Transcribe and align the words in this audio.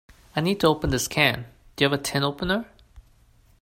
I 0.35 0.41
need 0.41 0.59
to 0.61 0.65
open 0.67 0.89
this 0.89 1.07
can. 1.07 1.45
Do 1.75 1.85
you 1.85 1.89
have 1.91 1.99
a 1.99 2.01
tin 2.01 2.23
opener? 2.23 2.65